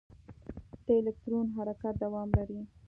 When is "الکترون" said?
0.99-1.47